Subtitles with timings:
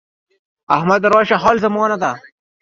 [0.75, 2.11] احمد راشه حال زمانه ده.